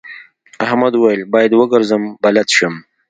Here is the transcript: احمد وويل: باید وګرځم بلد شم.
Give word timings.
احمد 0.65 0.93
وويل: 0.95 1.21
باید 1.33 1.51
وګرځم 1.59 2.03
بلد 2.23 2.47
شم. 2.55 2.73